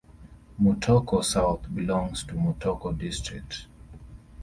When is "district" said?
2.97-3.67